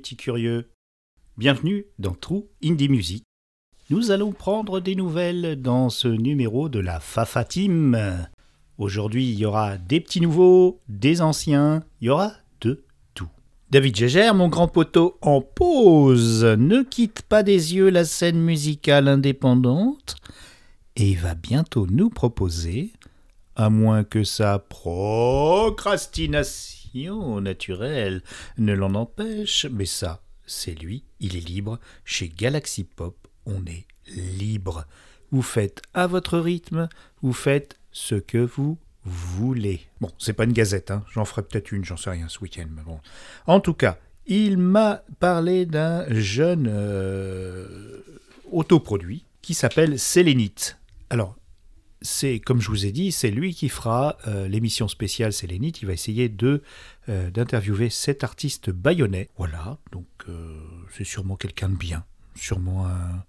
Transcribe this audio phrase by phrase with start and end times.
[0.00, 0.70] Curieux.
[1.36, 3.24] Bienvenue dans True Indie Music.
[3.90, 8.26] Nous allons prendre des nouvelles dans ce numéro de la Fafa Team.
[8.78, 12.32] Aujourd'hui, il y aura des petits nouveaux, des anciens, il y aura
[12.62, 13.28] de tout.
[13.70, 19.06] David Gégère, mon grand poteau en pause, ne quitte pas des yeux la scène musicale
[19.06, 20.16] indépendante
[20.96, 22.92] et va bientôt nous proposer,
[23.54, 28.22] à moins que sa procrastination naturel
[28.58, 31.78] ne l'en empêche, mais ça, c'est lui, il est libre.
[32.04, 34.84] Chez Galaxy Pop, on est libre.
[35.30, 36.88] Vous faites à votre rythme,
[37.22, 39.80] vous faites ce que vous voulez.
[40.00, 41.04] Bon, c'est pas une gazette, hein.
[41.12, 43.00] j'en ferai peut-être une, j'en sais rien ce week-end, mais bon.
[43.46, 48.00] En tout cas, il m'a parlé d'un jeune euh,
[48.50, 50.78] autoproduit qui s'appelle Sélénite.
[51.08, 51.36] Alors,
[52.02, 55.82] c'est comme je vous ai dit, c'est lui qui fera euh, l'émission spéciale Sélénite.
[55.82, 56.62] Il va essayer de
[57.08, 59.28] euh, d'interviewer cet artiste bayonnais.
[59.36, 60.58] Voilà, donc euh,
[60.96, 63.24] c'est sûrement quelqu'un de bien, sûrement un,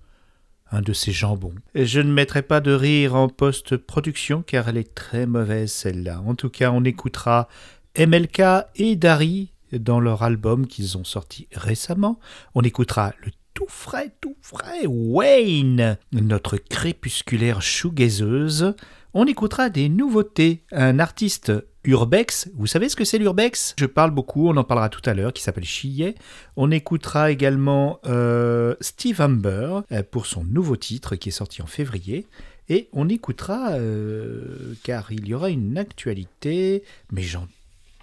[0.72, 1.56] un de ces jambons.
[1.76, 6.22] Et je ne mettrai pas de rire en post-production car elle est très mauvaise celle-là.
[6.26, 7.50] En tout cas, on écoutera
[7.98, 8.42] MLK
[8.76, 12.20] et Dari dans leur album qu'ils ont sorti récemment.
[12.56, 18.76] On écoutera le tout frais, tout frais, Wayne, notre crépusculaire shoegazeuse.
[19.14, 20.64] On écoutera des nouveautés.
[20.72, 21.52] Un artiste
[21.84, 23.76] urbex, vous savez ce que c'est l'urbex?
[23.78, 26.16] Je parle beaucoup, on en parlera tout à l'heure, qui s'appelle Chillet.
[26.56, 31.68] On écoutera également euh, Steve Amber euh, pour son nouveau titre qui est sorti en
[31.68, 32.28] février.
[32.70, 37.48] Et on écoutera, euh, car il y aura une actualité, mais j'en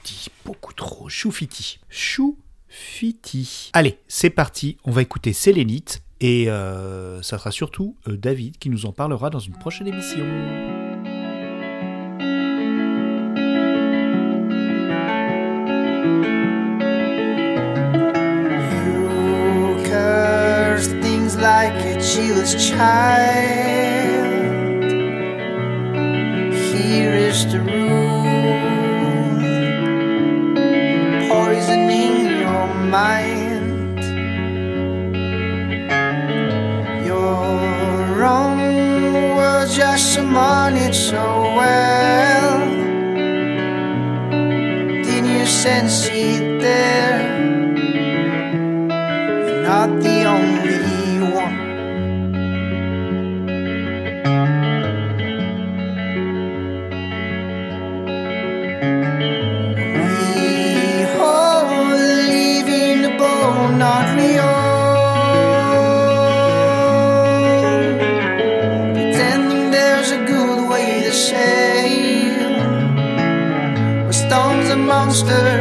[0.05, 1.79] dis beaucoup trop, Choufiti.
[1.89, 2.37] Chou
[2.69, 3.71] Fiti.
[3.73, 8.71] Allez, c'est parti, on va écouter Sélénite et euh, ça sera surtout euh, David qui
[8.71, 10.27] nous en parlera dans une prochaine émission.
[32.91, 33.99] Mind.
[37.05, 41.25] Your own words just someone so
[41.59, 42.59] well.
[45.05, 47.18] Didn't you sense it there?
[75.25, 75.58] monster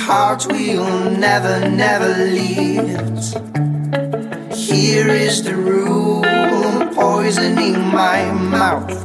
[0.00, 3.36] heart will never, never lift.
[4.56, 6.22] Here is the rule,
[6.94, 8.96] poisoning my mouth.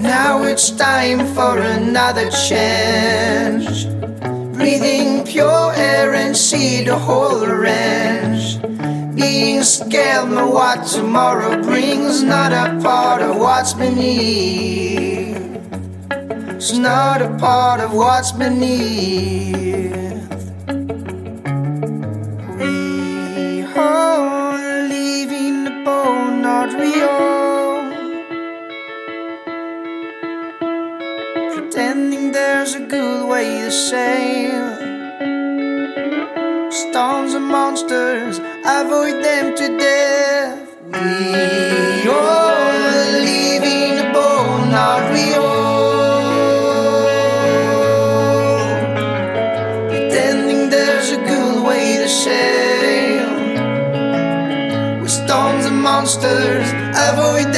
[0.00, 3.88] Now it's time for another change.
[4.54, 8.62] Breathing pure air and see the whole range.
[9.16, 15.33] Being scared of what tomorrow brings, not a part of what's beneath.
[16.56, 19.52] It's not a part of what's beneath.
[22.58, 27.90] We live in the boat, not real.
[31.54, 34.76] Pretending there's a good way to sail.
[36.70, 40.68] Storms and monsters, avoid them to death.
[40.92, 42.53] We all
[56.04, 56.68] monsters
[57.00, 57.53] ever we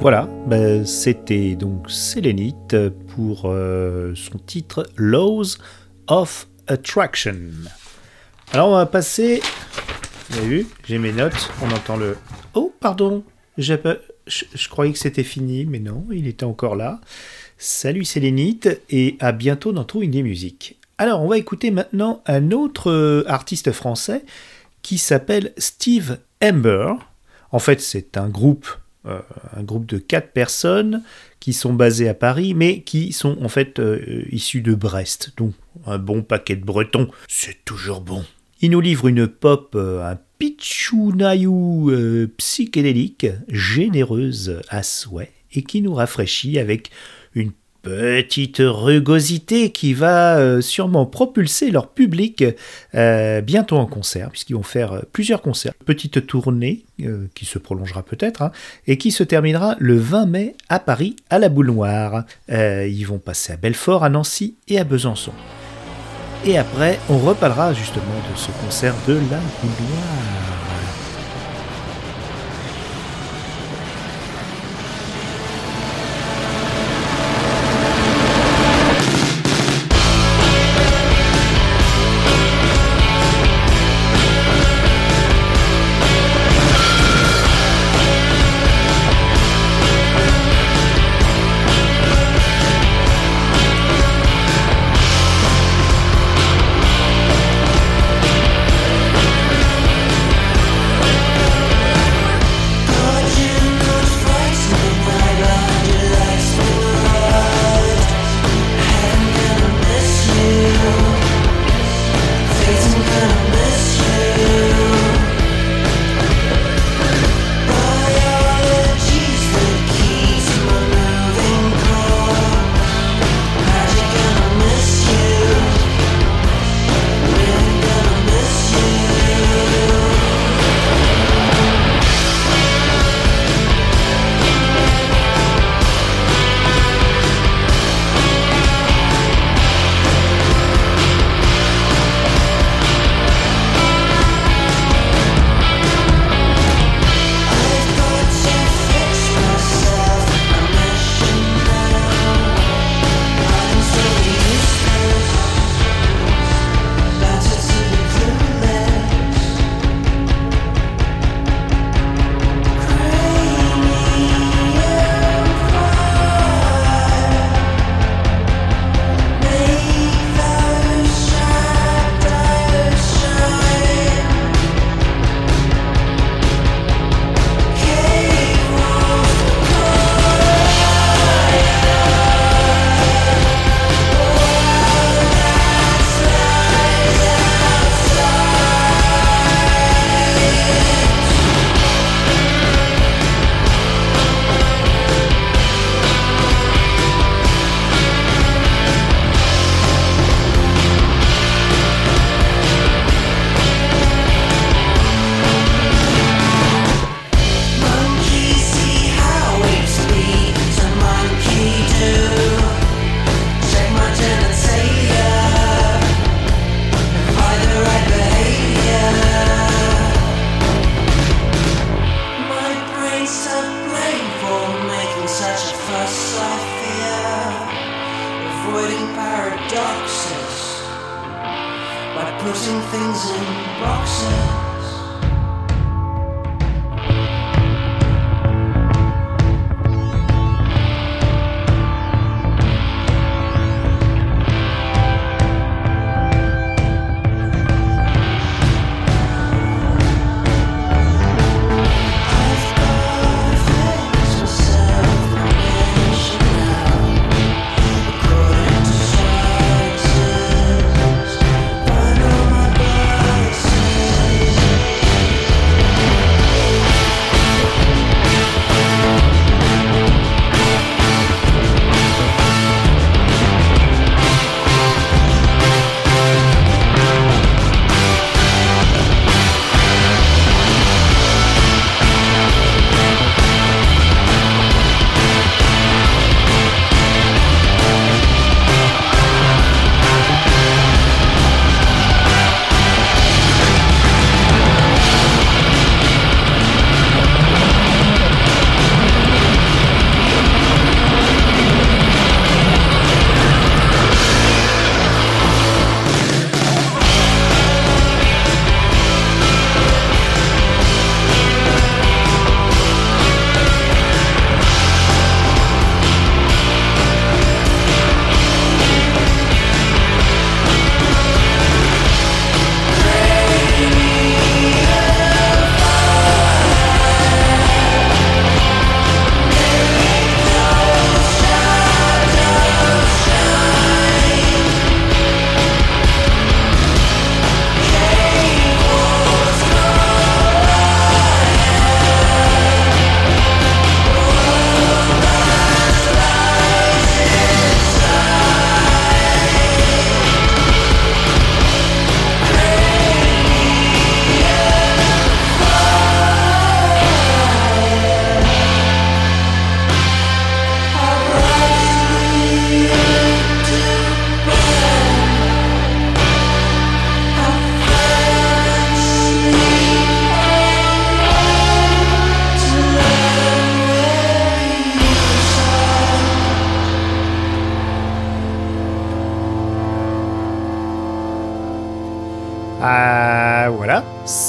[0.00, 2.74] Voilà, ben, c'était donc Sélénite
[3.14, 5.58] pour euh, son titre Laws
[6.06, 7.36] of Attraction.
[8.54, 9.42] Alors on va passer.
[10.30, 12.16] Vous avez vu J'ai mes notes, on entend le.
[12.54, 13.22] Oh, pardon
[13.58, 13.74] je,
[14.26, 17.02] je croyais que c'était fini, mais non, il était encore là.
[17.58, 20.78] Salut Sélénite et à bientôt dans Trou Indie Music.
[20.96, 24.24] Alors on va écouter maintenant un autre euh, artiste français
[24.80, 26.94] qui s'appelle Steve Amber.
[27.52, 28.66] En fait, c'est un groupe,
[29.04, 31.02] un groupe de quatre personnes
[31.40, 35.32] qui sont basées à Paris, mais qui sont en fait euh, issus de Brest.
[35.38, 35.54] Donc,
[35.86, 38.24] un bon paquet de Bretons, c'est toujours bon.
[38.60, 45.80] Il nous livre une pop, euh, un pichounayou euh, psychédélique, généreuse à souhait, et qui
[45.80, 46.90] nous rafraîchit avec
[47.34, 52.44] une petite rugosité qui va euh, sûrement propulser leur public
[52.94, 55.72] euh, bientôt en concert, puisqu'ils vont faire euh, plusieurs concerts.
[55.84, 56.84] Petite tournée
[57.34, 58.52] qui se prolongera peut-être, hein,
[58.86, 62.24] et qui se terminera le 20 mai à Paris, à la Boule Noire.
[62.50, 65.32] Ils vont passer à Belfort, à Nancy et à Besançon.
[66.44, 70.49] Et après, on reparlera justement de ce concert de la Boule.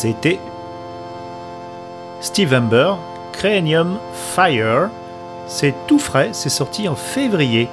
[0.02, 0.40] C'était
[2.22, 2.96] Steve Amber,
[3.34, 4.00] Cranium
[4.34, 4.90] Fire.
[5.46, 7.68] C'est tout frais, c'est sorti en février.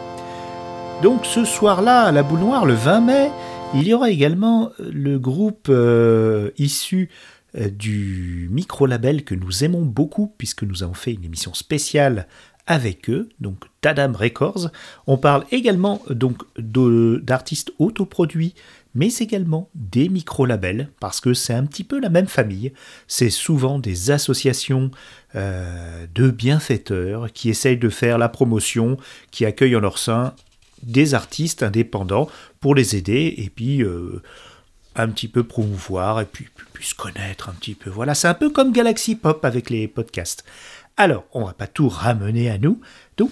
[1.03, 3.31] Donc ce soir-là, à la boule noire, le 20 mai,
[3.75, 7.09] il y aura également le groupe euh, issu
[7.57, 12.27] euh, du micro-label que nous aimons beaucoup, puisque nous avons fait une émission spéciale
[12.67, 14.69] avec eux, donc Tadam Records.
[15.07, 18.55] On parle également donc d'artistes autoproduits,
[18.99, 22.73] mais également des micro-labels, parce que c'est un petit peu la même famille.
[23.07, 24.91] C'est souvent des associations
[25.37, 28.97] euh, de bienfaiteurs qui essayent de faire la promotion,
[29.31, 30.35] qui accueillent en leur sein
[30.83, 32.29] des artistes indépendants
[32.61, 34.21] pour les aider et puis euh,
[34.97, 36.49] un petit peu promouvoir et puis,
[36.81, 37.91] se connaître un petit peu.
[37.91, 40.45] Voilà, c'est un peu comme Galaxy Pop avec les podcasts.
[40.97, 42.81] Alors, on va pas tout ramener à nous.
[43.17, 43.31] Donc,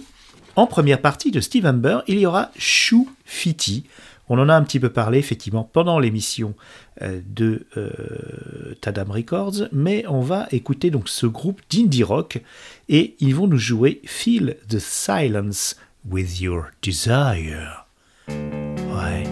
[0.54, 3.85] en première partie de Steve Amber, il y aura Chou Fiti.
[4.28, 6.54] On en a un petit peu parlé effectivement pendant l'émission
[7.02, 12.42] euh, de euh, Tadam Records, mais on va écouter donc ce groupe d'indie rock
[12.88, 15.76] et ils vont nous jouer Feel the Silence
[16.09, 17.87] with Your Desire.
[18.28, 19.25] Ouais,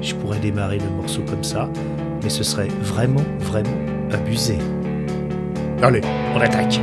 [0.00, 1.68] je pourrais démarrer le morceau comme ça,
[2.22, 4.58] mais ce serait vraiment, vraiment abusé.
[5.82, 6.00] Allez,
[6.34, 6.80] on attaque.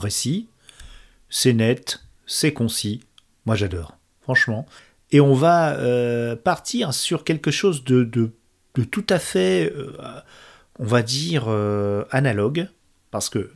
[0.00, 0.48] Précis,
[1.28, 3.02] c'est net, c'est concis.
[3.44, 4.64] Moi j'adore, franchement.
[5.12, 8.32] Et on va euh, partir sur quelque chose de, de,
[8.84, 9.92] tout à fait, euh,
[10.78, 12.66] on va dire, euh, analogue,
[13.10, 13.52] parce que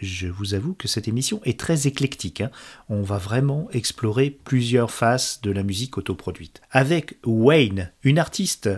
[0.00, 2.42] je vous avoue que cette émission est très éclectique.
[2.42, 2.52] Hein.
[2.88, 6.62] On va vraiment explorer plusieurs faces de la musique autoproduite.
[6.70, 8.70] Avec Wayne, une artiste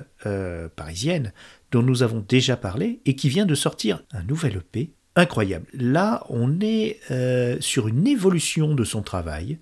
[0.75, 1.35] parisienne
[1.71, 5.67] dont nous avons déjà parlé et qui vient de sortir un nouvel EP incroyable.
[5.75, 9.59] Là, on est euh, sur une évolution de son travail,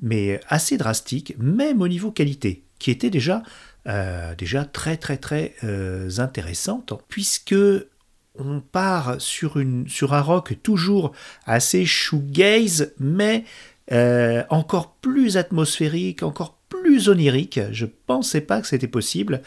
[0.00, 3.42] mais assez drastique, même au niveau qualité, qui était déjà,
[3.86, 7.54] euh, déjà très très très euh, intéressante, puisque
[8.38, 11.12] on part sur, un rock toujours
[11.46, 13.44] assez shoegaze, mais
[14.50, 17.60] encore plus atmosphérique, encore plus onirique.
[17.72, 19.42] Je pensais pas que c'était possible.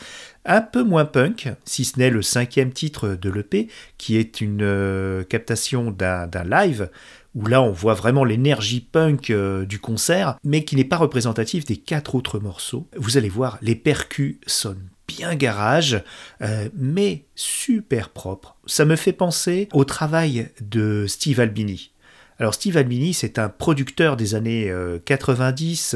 [0.46, 4.62] Un peu moins punk, si ce n'est le cinquième titre de l'EP, qui est une
[4.62, 6.90] euh, captation d'un live
[7.36, 11.66] où là on voit vraiment l'énergie punk euh, du concert, mais qui n'est pas représentatif
[11.66, 12.88] des quatre autres morceaux.
[12.96, 16.02] Vous allez voir, les percus sonnent bien garage,
[16.42, 18.56] euh, mais super propre.
[18.66, 21.92] Ça me fait penser au travail de Steve Albini.
[22.40, 25.94] Alors Steve Albini, c'est un producteur des années 90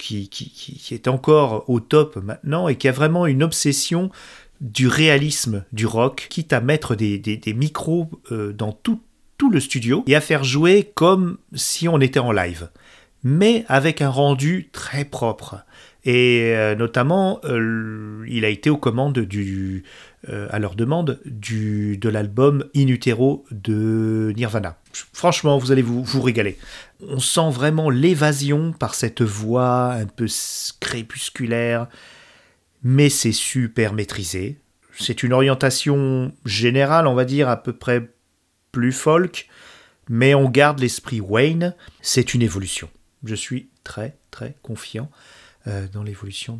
[0.00, 4.10] qui, est encore au top maintenant et qui a vraiment une obsession
[4.60, 9.00] du réalisme du rock, quitte à mettre des, micros euh, dans tout,
[9.38, 12.70] tout le studio et à faire jouer comme si on était en live,
[13.24, 15.64] mais avec un rendu très propre.
[16.04, 19.84] Et euh, notamment, euh, il a été aux commandes du,
[20.28, 24.78] à leur demande du, de l'album In Utero de Nirvana.
[25.12, 26.58] Franchement, vous allez vous, vous régaler
[27.08, 30.26] on sent vraiment l'évasion par cette voix un peu
[30.80, 31.88] crépusculaire,
[32.82, 34.58] mais c'est super maîtrisé.
[34.98, 38.10] C'est une orientation générale, on va dire, à peu près
[38.72, 39.48] plus folk,
[40.08, 41.74] mais on garde l'esprit Wayne.
[42.02, 42.90] C'est une évolution.
[43.24, 45.10] Je suis très très confiant
[45.66, 46.58] euh, dans l'évolution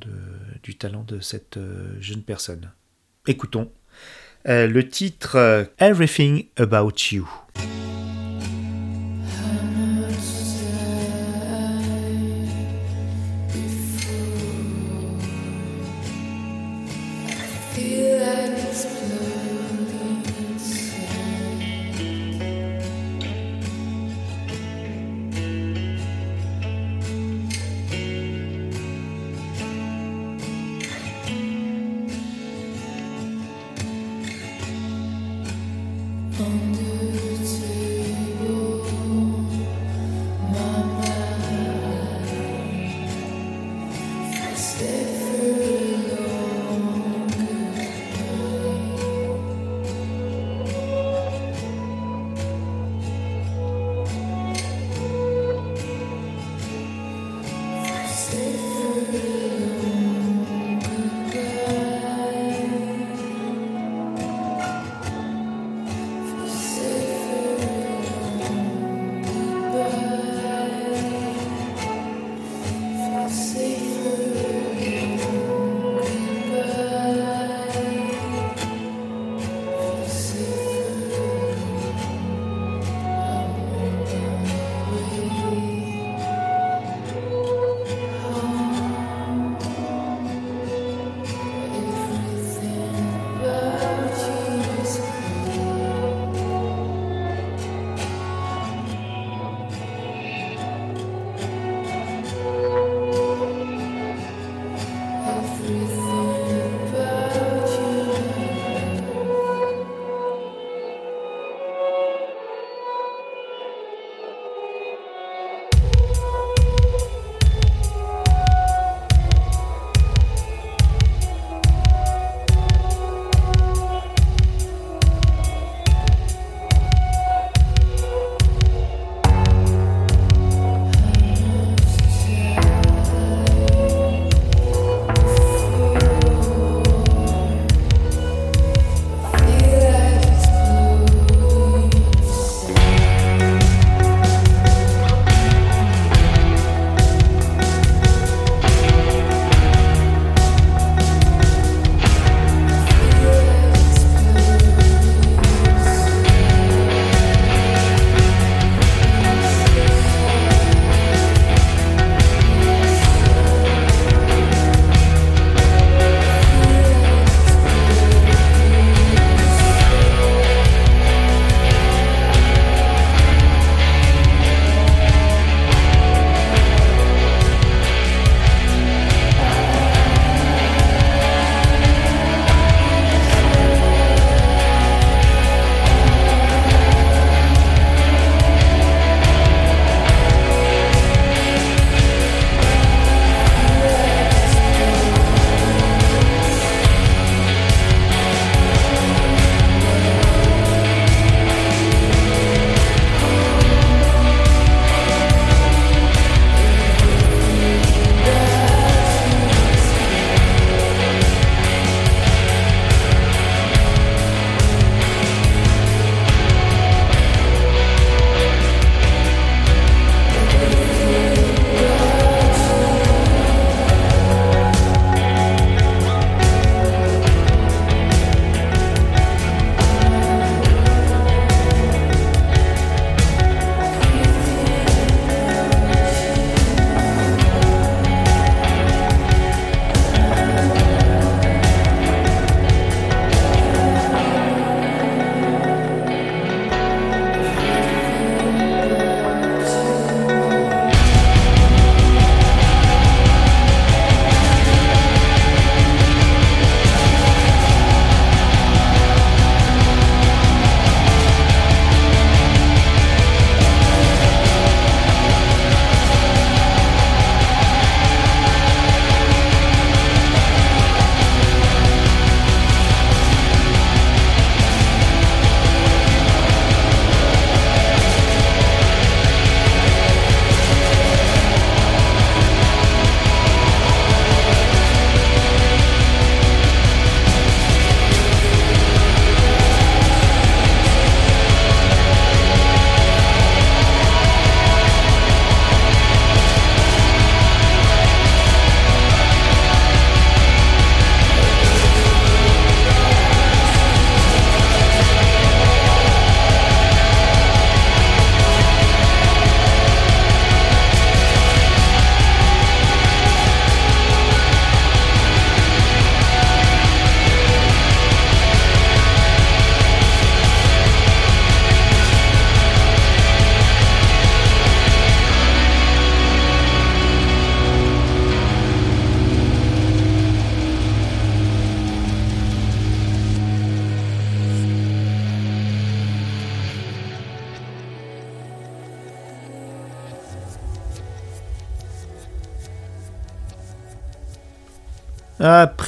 [0.63, 2.71] du talent de cette euh, jeune personne.
[3.31, 3.71] Écoutons
[4.49, 7.29] euh, le titre Everything About You.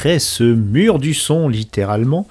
[0.02, 2.26] Après ce mur du son littéralement,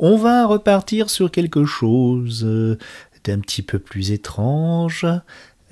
[0.00, 2.78] on va repartir sur quelque chose euh,
[3.22, 5.06] d'un petit peu plus étrange.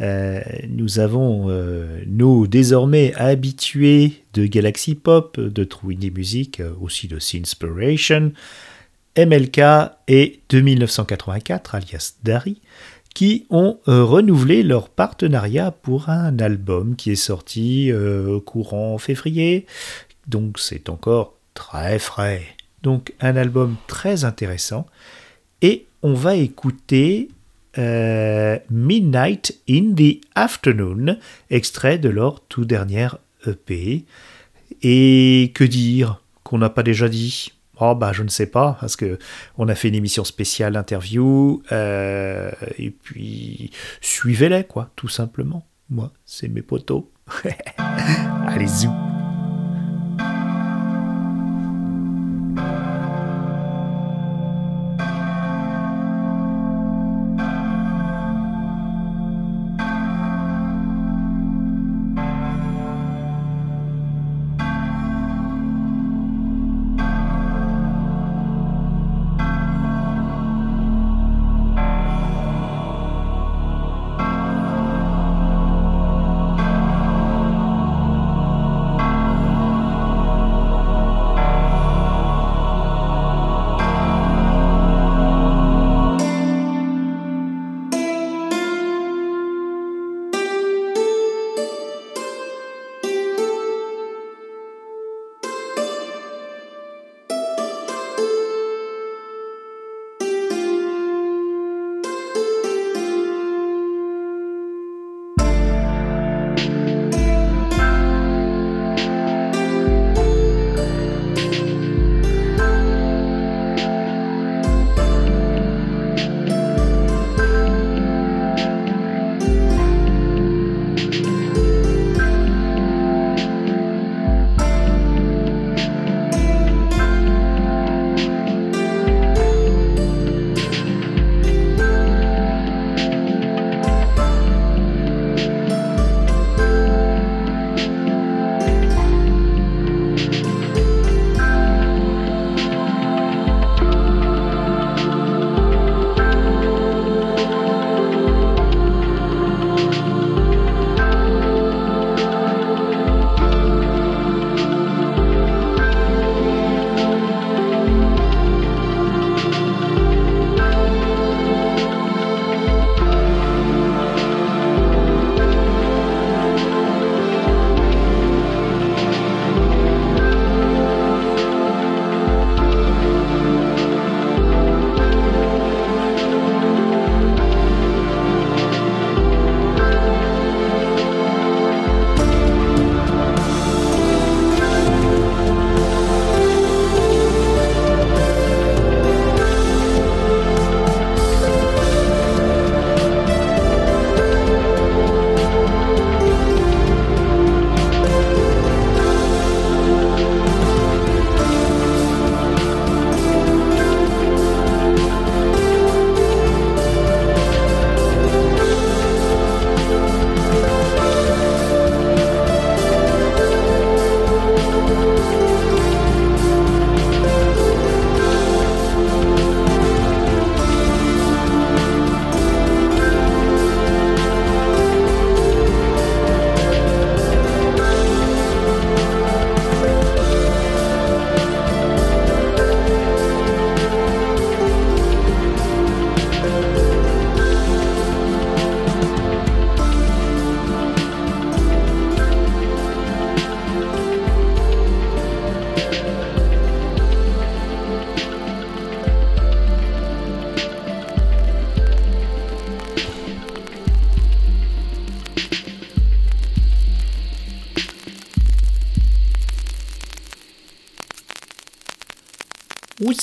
[0.01, 7.09] Euh, nous avons, euh, nous désormais habitués de Galaxy Pop, de True Indie Music, aussi
[7.09, 8.31] de Sinspiration,
[9.19, 9.61] MLK
[10.07, 12.61] et de 1984, alias Dari,
[13.13, 17.91] qui ont renouvelé leur partenariat pour un album qui est sorti
[18.45, 19.67] courant février,
[20.27, 22.45] donc c'est encore très frais.
[22.83, 24.87] Donc un album très intéressant.
[25.63, 27.29] Et on va écouter
[27.79, 31.19] euh, Midnight in the Afternoon,
[31.51, 33.09] extrait de leur tout dernier
[33.47, 34.05] EP.
[34.83, 37.53] Et que dire qu'on n'a pas déjà dit?
[37.81, 39.19] Oh bah je ne sais pas parce que
[39.59, 45.67] on a fait une émission spéciale interview euh, et puis suivez-les quoi tout simplement.
[45.91, 47.07] Moi c'est mes potos.
[47.79, 49.04] Allez zou.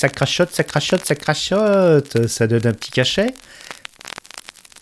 [0.02, 2.26] Ça crachote, ça crachote, ça crachote.
[2.26, 3.34] Ça donne un petit cachet.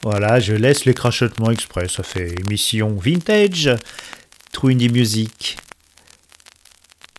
[0.02, 1.88] Voilà, je laisse les crachotements exprès.
[1.88, 3.68] Ça fait émission vintage.
[4.64, 5.59] Indie Music.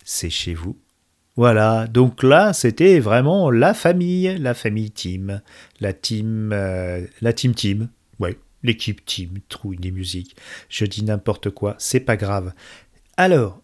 [0.03, 0.79] C'est chez vous.
[1.35, 5.41] Voilà, donc là, c'était vraiment la famille, la famille team,
[5.79, 7.87] la team, euh, la team team,
[8.19, 10.35] ouais, l'équipe team, True Indie Music.
[10.69, 12.51] Je dis n'importe quoi, c'est pas grave.
[13.15, 13.60] Alors,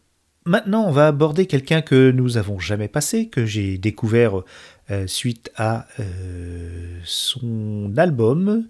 [0.48, 4.42] maintenant, on va aborder quelqu'un que nous avons jamais passé, que j'ai découvert
[4.90, 8.68] euh, suite à euh, son album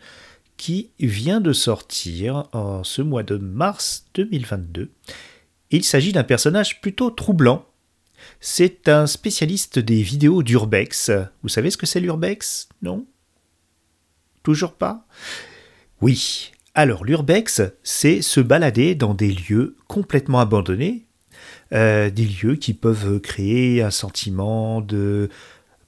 [0.57, 4.89] qui vient de sortir en ce mois de mars 2022.
[5.69, 7.65] Il s'agit d'un personnage plutôt troublant.
[8.39, 11.11] C'est un spécialiste des vidéos d'Urbex.
[11.43, 12.69] Vous savez ce que c'est l'Urbex?
[12.81, 13.05] Non?
[14.43, 15.05] Toujours pas?
[16.01, 16.51] Oui.
[16.73, 21.07] Alors l'Urbex, c'est se balader dans des lieux complètement abandonnés,
[21.71, 25.30] des lieux qui peuvent créer un sentiment de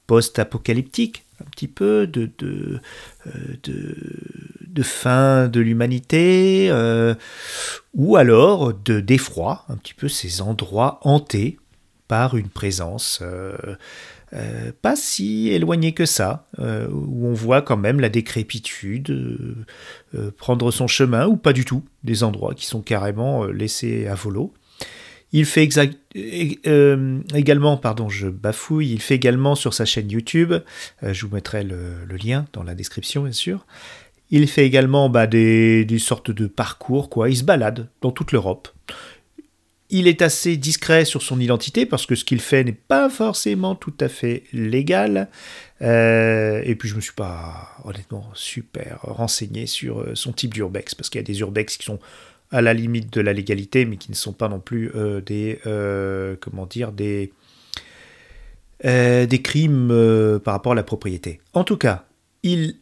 [0.09, 2.31] post-apocalyptique, un petit peu de,
[3.27, 7.13] euh, fin de l'humanité, euh,
[7.93, 11.59] ou alors de d'effroi, un petit peu ces endroits hantés
[12.07, 18.09] par une présence euh, pas si éloignée que ça, où on voit quand même la
[18.09, 19.65] décrépitude
[20.37, 24.53] prendre son chemin, ou pas du tout, des endroits qui sont carrément laissés à volo.
[25.31, 25.69] Il fait
[26.65, 30.53] euh, également, pardon, je bafouille, il fait également sur sa chaîne YouTube,
[31.03, 33.65] euh, je vous mettrai le, lien dans la description bien sûr,
[34.31, 37.29] il fait également bah, des, sortes de parcours, quoi.
[37.29, 38.69] il se balade dans toute l'Europe.
[39.91, 43.73] Il est assez discret sur son identité parce que ce qu'il fait n'est pas forcément
[43.73, 45.29] tout à fait légal.
[45.81, 51.09] Euh, et puis je me suis pas honnêtement super renseigné sur son type d'urbex parce
[51.09, 51.99] qu'il y a des urbex qui sont
[52.51, 55.59] à la limite de la légalité, mais qui ne sont pas non plus euh, des,
[55.65, 57.31] euh, comment dire, des,
[58.85, 61.41] euh, crimes par rapport à la propriété.
[61.53, 62.05] En tout cas,
[62.43, 62.77] il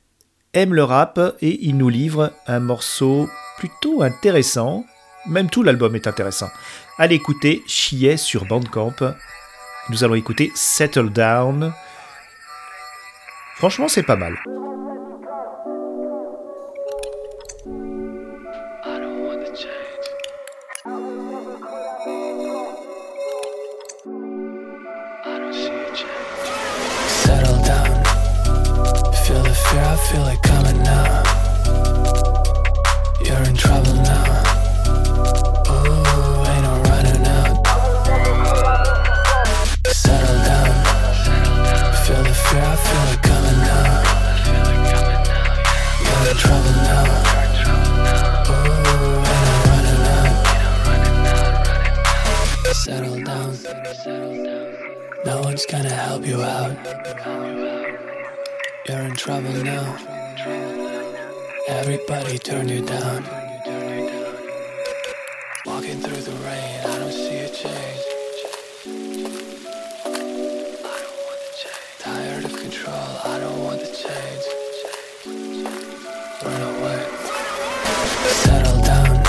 [0.53, 3.27] aime le rap et il nous livre un morceau
[3.57, 4.85] plutôt intéressant.
[5.27, 6.49] Même tout l'album est intéressant.
[6.97, 8.95] Allez écouter Chier sur Bandcamp.
[9.89, 11.73] Nous allons écouter Settle Down.
[13.55, 14.37] Franchement, c'est pas mal.
[55.57, 56.77] One's gonna help you out.
[58.87, 59.97] You're in trouble now.
[61.67, 63.23] Everybody turn you down.
[65.65, 68.03] Walking through the rain, I don't see a change.
[72.01, 74.45] Tired of control, I don't want to change.
[76.45, 77.01] Run away.
[78.43, 79.23] Settle down.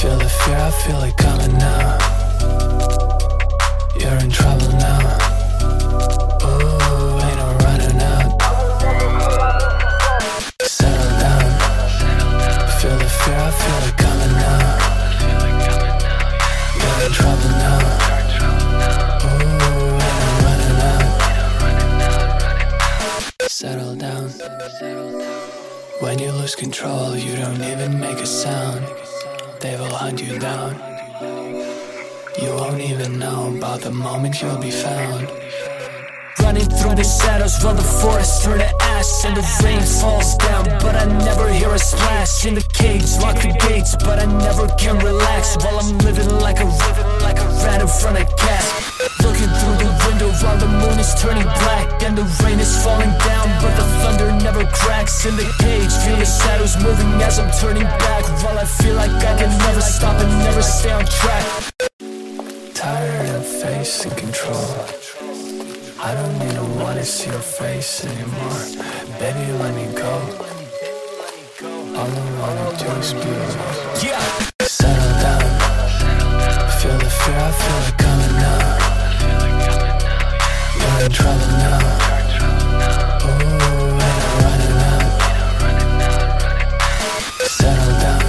[0.00, 1.98] Feel the fear, I feel it coming now.
[4.00, 5.01] You're in trouble now.
[24.62, 28.86] When you lose control, you don't even make a sound.
[29.58, 30.76] They will hunt you down.
[32.40, 35.41] You won't even know about the moment you'll be found.
[36.40, 40.64] Running through the shadows while the forest turn to ash and the rain falls down,
[40.80, 42.44] but I never hear a splash.
[42.46, 46.60] In the cage, lock the gates, but I never can relax while I'm living like
[46.60, 46.66] a
[47.20, 48.64] like a rat in front of gas.
[49.22, 53.12] Looking through the window while the moon is turning black and the rain is falling
[53.28, 55.24] down, but the thunder never cracks.
[55.26, 59.10] In the cage, feel the shadows moving as I'm turning back while I feel like
[59.10, 61.44] I can never stop and never stay on track.
[62.74, 65.11] Tired of facing control.
[66.04, 68.58] I don't even wanna see your face anymore.
[69.20, 70.14] Baby, let me go.
[71.94, 74.02] All I wanna do is be alone.
[74.02, 74.18] Yeah.
[74.62, 75.46] Settle down.
[76.80, 78.62] Feel the fear, I feel it coming now.
[80.80, 81.86] You're in trouble now.
[83.22, 85.06] Ooh, ain't running out.
[87.46, 88.22] Settle down.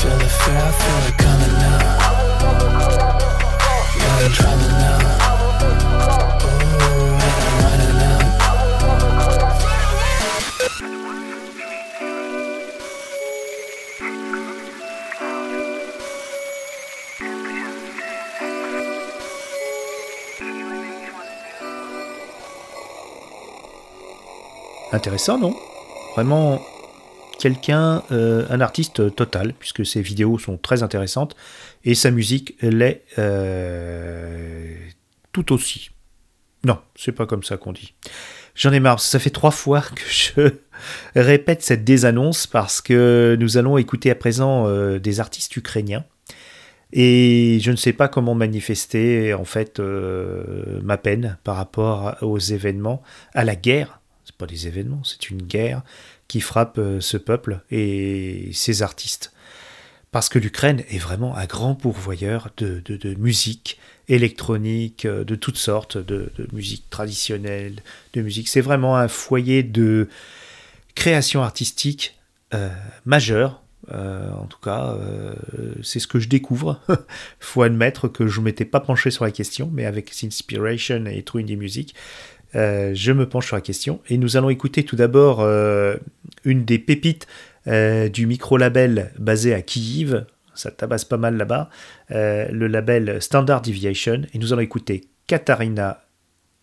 [0.00, 1.41] Feel the fear, I feel it coming
[24.92, 25.56] Intéressant, non?
[26.14, 26.60] Vraiment
[27.38, 31.34] quelqu'un, euh, un artiste total, puisque ses vidéos sont très intéressantes
[31.84, 34.76] et sa musique l'est euh,
[35.32, 35.90] tout aussi.
[36.64, 37.94] Non, c'est pas comme ça qu'on dit.
[38.54, 40.50] J'en ai marre, ça fait trois fois que je
[41.20, 46.04] répète cette désannonce parce que nous allons écouter à présent euh, des artistes ukrainiens.
[46.92, 53.02] Et je ne sais pas comment manifester en fait ma peine par rapport aux événements,
[53.32, 54.01] à la guerre.
[54.46, 55.82] Des événements, c'est une guerre
[56.28, 59.32] qui frappe euh, ce peuple et ses artistes.
[60.10, 63.78] Parce que l'Ukraine est vraiment un grand pourvoyeur de, musique
[64.08, 67.82] électronique, euh, de toutes sortes, de, musique traditionnelle,
[68.12, 68.48] de musique.
[68.48, 70.08] C'est vraiment un foyer de
[70.94, 72.18] création artistique
[73.06, 75.34] majeure euh, en tout cas, euh,
[75.82, 76.80] c'est ce que je découvre.
[77.40, 81.40] faut admettre que je m'étais pas penché sur la question, mais avec Inspiration et True
[81.40, 84.00] Indie Music, euh, je me penche sur la question.
[84.08, 85.46] Et nous allons écouter tout d'abord
[86.44, 87.26] une des pépites
[87.66, 90.26] du micro-label basé à Kiev.
[90.54, 91.70] Ça tabasse pas mal là-bas.
[92.10, 94.22] le label Standard Deviation.
[94.34, 96.04] Et nous allons écouter Katharina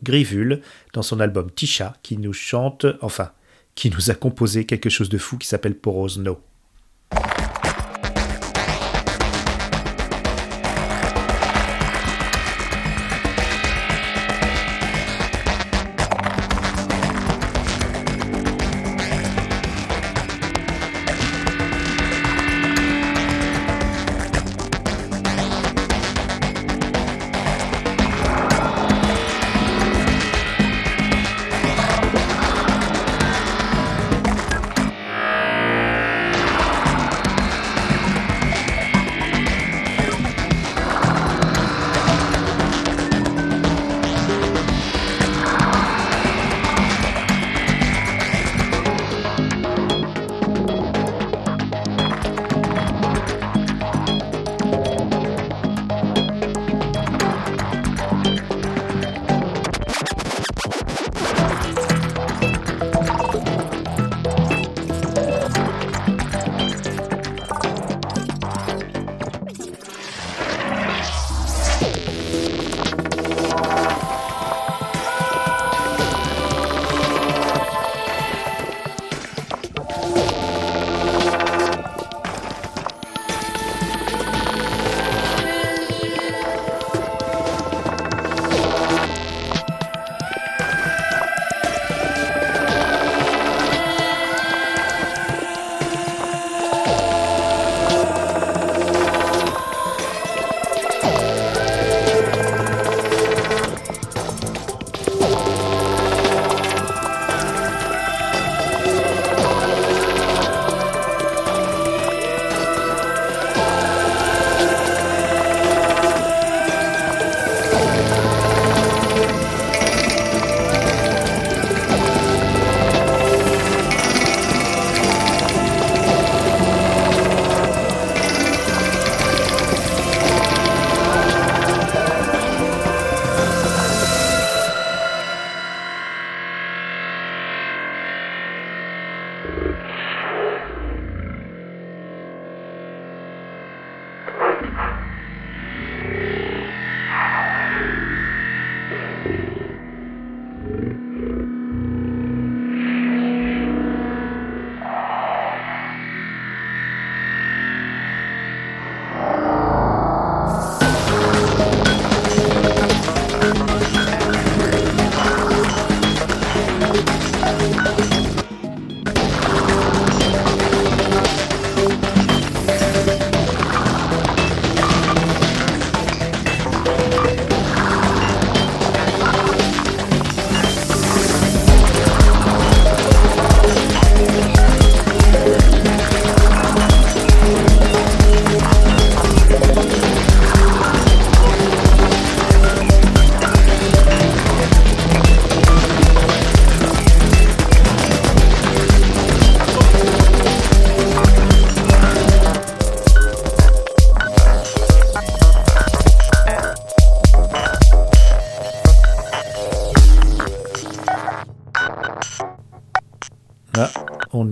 [0.03, 0.61] Grivul
[0.93, 3.31] dans son album Tisha qui nous chante, enfin,
[3.75, 6.41] qui nous a composé quelque chose de fou qui s'appelle Porosno.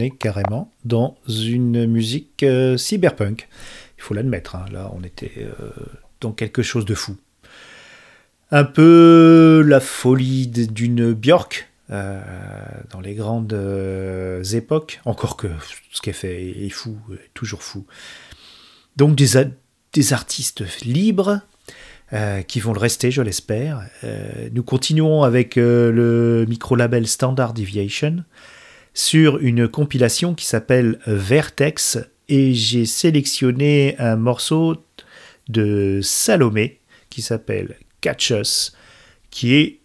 [0.10, 3.47] Carrément dans une musique euh, cyberpunk.
[3.97, 4.66] Il faut l'admettre, hein.
[4.72, 5.72] là on était euh,
[6.22, 7.18] dans quelque chose de fou.
[8.51, 12.22] Un peu la folie d'une Björk, euh,
[12.91, 13.58] dans les grandes
[14.53, 15.47] époques, encore que
[15.91, 16.97] ce qu'elle fait est fou,
[17.34, 17.86] toujours fou.
[18.95, 21.41] Donc des, artistes libres,
[22.47, 23.82] qui vont le rester, je l'espère.
[24.53, 28.24] nous continuons avec le micro-label Standard Deviation
[28.97, 34.83] sur une compilation qui s'appelle Vertex et j'ai sélectionné un morceau
[35.49, 36.79] de Salomé
[37.11, 38.75] qui s'appelle Catch Us
[39.29, 39.81] qui est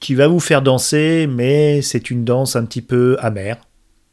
[0.00, 3.58] qui va vous faire danser, mais c'est une danse un petit peu amère.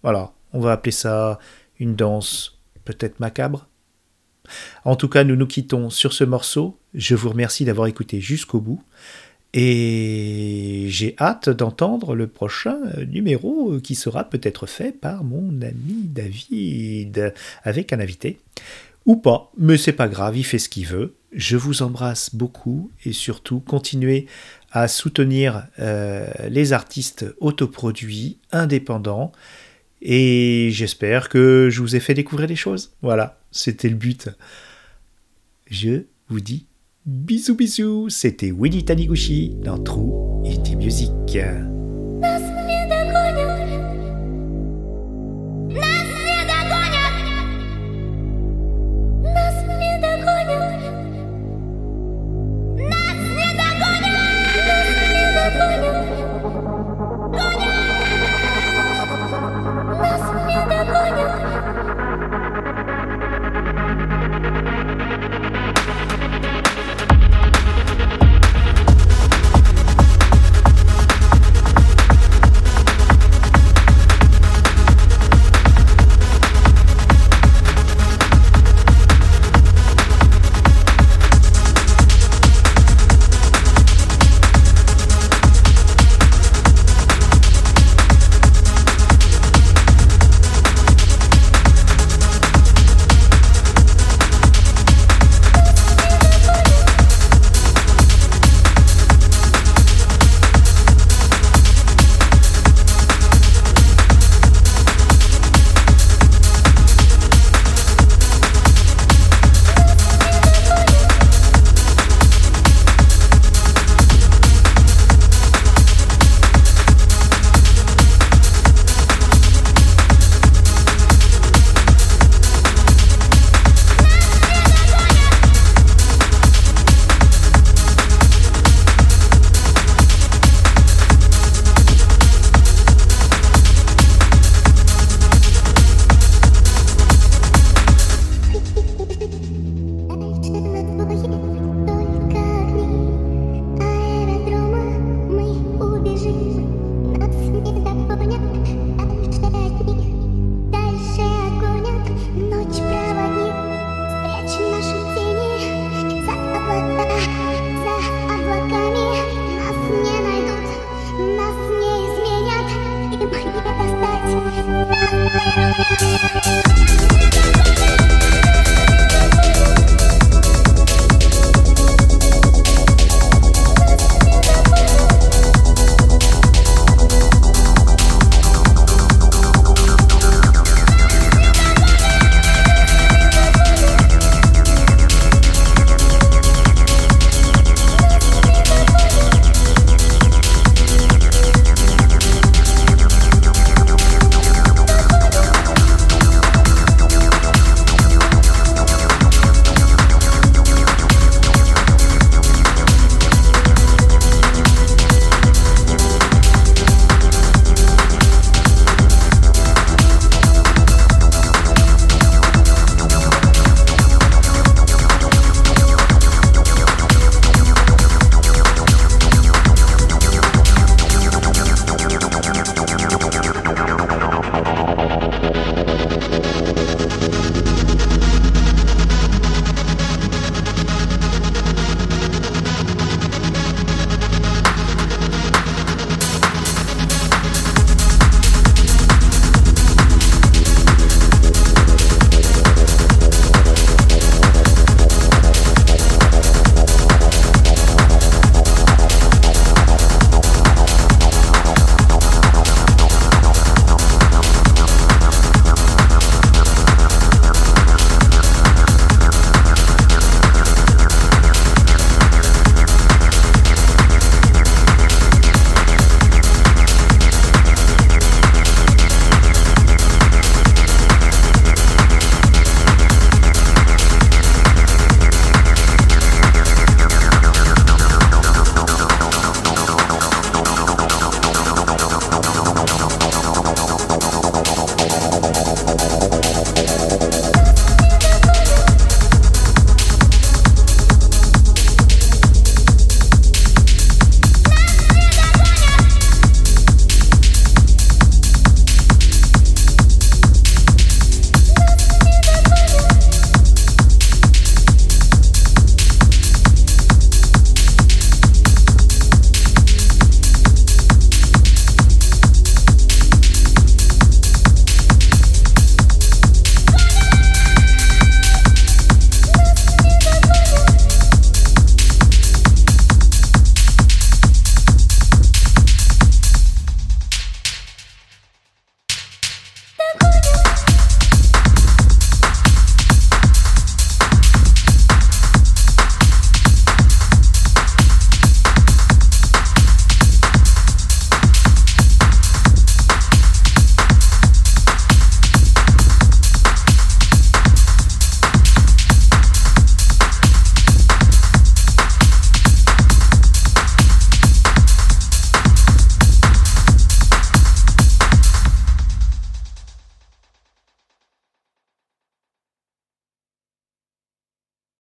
[0.03, 1.39] Voilà, on va appeler ça
[1.79, 3.69] une danse peut-être macabre.
[4.83, 6.77] En tout cas, nous nous quittons sur ce morceau.
[6.93, 8.83] Je vous remercie d'avoir écouté jusqu'au bout.
[9.53, 12.77] Et j'ai hâte d'entendre le prochain
[13.07, 17.33] numéro qui sera peut-être fait par mon ami David
[17.63, 18.39] avec un invité.
[19.05, 21.15] Ou pas, mais c'est pas grave, il fait ce qu'il veut.
[21.33, 24.27] Je vous embrasse beaucoup et surtout continuez
[24.71, 29.31] à soutenir euh, les artistes autoproduits, indépendants.
[30.01, 32.91] Et j'espère que je vous ai fait découvrir des choses.
[33.01, 34.29] Voilà, c'était le but.
[35.69, 36.65] Je vous dis
[37.03, 41.09] Bisous bisous, c'était Willy Taniguchi dans True Indie Music.